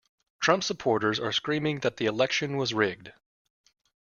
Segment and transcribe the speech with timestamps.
[0.41, 3.13] Trump supporters are screaming that the election was rigged.